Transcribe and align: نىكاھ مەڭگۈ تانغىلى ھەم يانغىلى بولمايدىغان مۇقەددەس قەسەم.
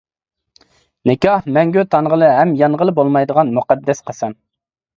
نىكاھ 1.09 1.45
مەڭگۈ 1.59 1.83
تانغىلى 1.93 2.31
ھەم 2.39 2.55
يانغىلى 2.63 2.97
بولمايدىغان 3.03 3.55
مۇقەددەس 3.61 4.05
قەسەم. 4.11 4.39